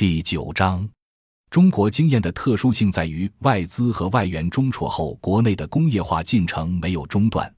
[0.00, 0.88] 第九章，
[1.50, 7.54] 中国经验的特殊性在于外资和外援中辍后，国内的工业化进程没有中断。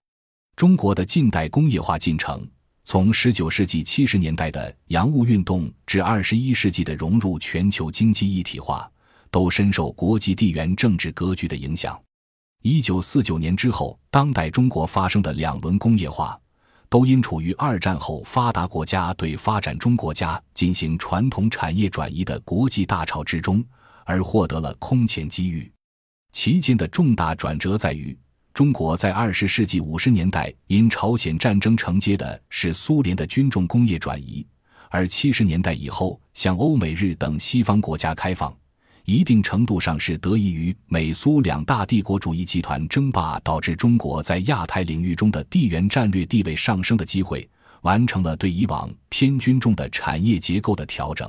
[0.56, 2.44] 中国的近代工业化进程，
[2.82, 8.90] 从十九世纪七十年代的洋务运动至二十一世纪的融入全球经济一体化，
[9.30, 11.96] 都深受国际地缘政治格局的影响。
[12.62, 16.36] 一九四九年之后，当代中国发生的两轮工业化。
[16.92, 23.64] 都因处于二战后发达国家对发展中国家进行传统产业转移的国际大潮之中，
[24.04, 25.72] 而获得了空前机遇。
[26.32, 28.14] 其间的重大转折在于，
[28.52, 34.46] 中国在二十世纪五十年代因朝鲜战争承接的是苏联的军重工业转移，
[34.90, 38.54] 而七十年代以后向欧美日等西方国家开放。
[39.04, 47.48] 一定程度上是得益于美苏两大帝国主义集团争霸导致中国在亚太领域中的地缘战略地位上升的机会，
[47.80, 51.28] 完成了对以往偏军重的产业结构的调整。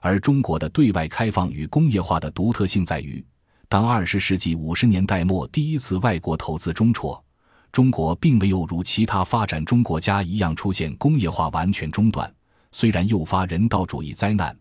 [0.00, 3.24] 而中国的对外开放与工业化的独特性在于，
[3.68, 7.22] 当二十世纪五十年代末第一次外国投资中辍，
[7.72, 12.30] 中国并没有如其他发展中国家一样出现工业化完全中断，
[12.72, 14.54] 虽然诱发人道主义灾难。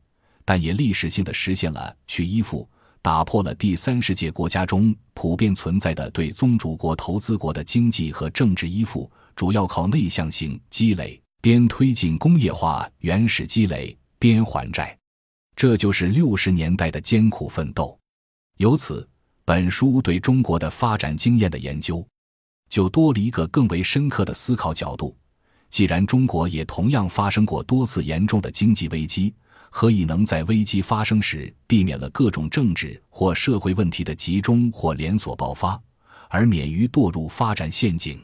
[0.49, 2.67] 但也历史性的实现了去依附，
[3.03, 14.97] 打破了第三世界国家中普遍存在的对宗主国投资国的经济和政治依附，主要靠内向性积累，边推进工业化，原始积累，边还债。
[15.55, 17.95] 这就是六十年代的艰苦奋斗。
[18.57, 19.07] 由此，
[19.45, 22.03] 本书对中国的发展经验的研究，
[22.71, 25.15] 就多了一个更为深刻的思考角度。
[25.69, 29.31] 既然中国也同样发生过多次严重的经济危机。
[29.69, 35.79] 何以能在危机发生时避免了各种政治或社会问题的集中或连锁爆发，
[36.27, 38.19] 而免于堕入发展陷阱？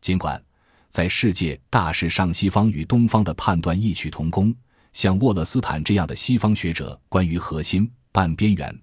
[0.00, 0.42] 尽管
[0.88, 4.54] 在世界大势上，西方与东方的判断异曲同工，
[4.92, 8.80] 像沃勒斯坦这样的西方学者关于核心、半边缘、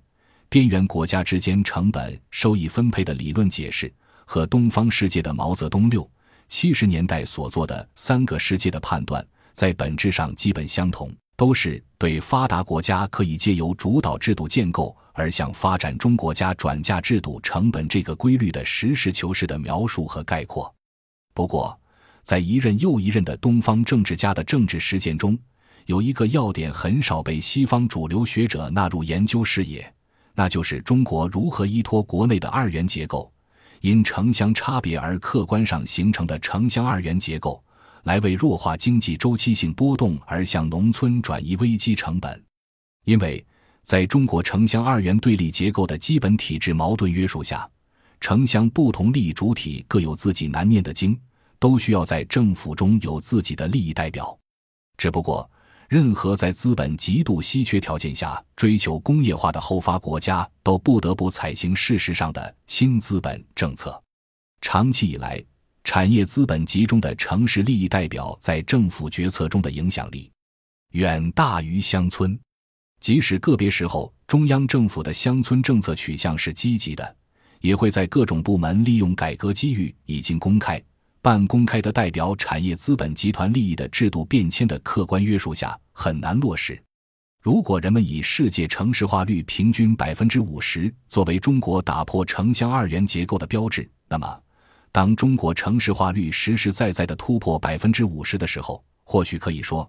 [0.47, 3.91] 边缘国家之间成本收益分配的理论解释，
[4.25, 6.09] 和东方世界的毛泽东六
[6.47, 11.11] 七十年代所做的三个世界的判断，在本质上基本相同。
[11.37, 20.73] 都是对发达国家可以借由主导制度建构而向发展中国家转嫁制度成本这个规律的实事求是的描述和概括。
[21.35, 21.79] 不过，
[22.23, 25.37] 在一任又一任的东方政治家的政治实践中，
[25.85, 29.93] 有一个要点很少被西方主流学者纳入研究视野，
[30.33, 33.31] 那就是中国如何依托国内的二元结构，
[33.81, 37.63] 因城乡差别而客观上形成的城乡二元结构。
[38.07, 42.41] 来为弱化经济周期性波动而向农村转移危机成本，
[43.03, 43.45] 因为
[43.83, 47.69] 在中国城乡二元对立结构的基本体制矛盾约束下，
[48.21, 51.19] 城乡不同利益主体各有自己难念的经，
[51.59, 54.39] 都需要在政府中有自己的利益代表。
[54.97, 55.51] 只不过，
[55.89, 64.01] 任何在资本极度稀缺条件下追求工业化的后发国家，都不得不采行事实上的新资本政策。
[64.61, 65.43] 长期以来。
[65.87, 70.29] 产业资本集中的城市利益代表在政府决策中的影响力，
[70.91, 72.37] 远大于乡村。
[72.99, 77.15] 即使个别时候中央政府的乡村政策取向是积极的，
[77.61, 80.79] 也会在各种部门利用改革机遇，已经公开、
[81.21, 86.77] 半公开的代表产业资本集团利益的制度变迁的客观约束下，很难落实。
[87.41, 94.41] 如果人们以世界城市化率平均百分之五十作为中国打破城乡二元结构的标志，那么。
[94.97, 99.87] 当中国城市化率实实在在的突破百分之五十的时候，或许可以说，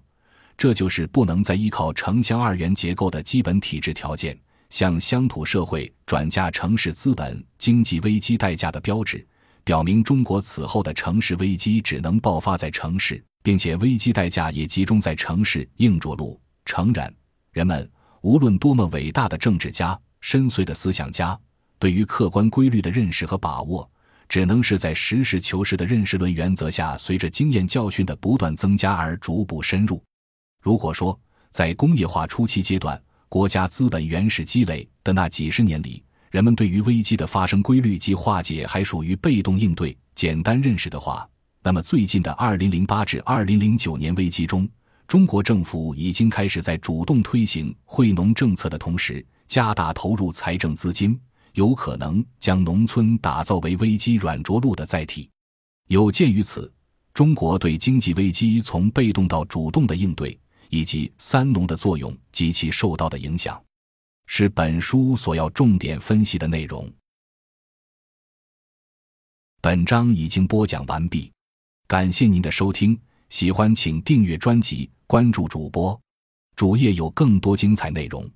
[0.54, 9.26] 这就是不能再依靠城乡二元结构的基本体制条件，向乡土社会转嫁城市资本经济危机代价的标志，
[9.64, 15.66] 表明中国此后的城市危机只能爆发在城市，并且危机代价也集中在城市。
[15.78, 17.10] 硬着陆诚然，
[17.50, 21.40] 人们无论多么伟大的政治家、深邃的思想家，
[21.78, 23.90] 对于客观规律的认识和把握。
[24.28, 30.02] 只能是在实事求是的认识论原则下，随着经验教训的不断增加而逐步深入。
[30.62, 31.18] 如果说
[31.50, 41.26] 在工业化初期阶段，国家资本原始积累的那几十年里，人们对于危机的发生规律及化解还属于被动应对、简单认识的话，
[41.62, 44.68] 那么最近的二零零八至二零零九年危机中，
[45.06, 51.18] 中国政府已经开始在主动推行惠农政策的同时，加大投入财政资金。
[51.52, 55.28] 有可能将农村打造为危机软着陆的载体。
[55.88, 56.70] 有鉴于此，
[57.14, 63.62] 中国对经济危机从被动到主动的应对，以及“三农”的作用及其受到的影响，
[64.26, 66.90] 是本书所要重点分析的内容。
[69.60, 71.32] 本章已经播讲完毕，
[71.86, 72.98] 感谢您的收听。
[73.28, 76.00] 喜欢请订阅专辑，关注主播。
[76.54, 78.30] 主页有更多精彩内容。